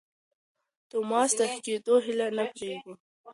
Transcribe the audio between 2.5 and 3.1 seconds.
پرېښوده.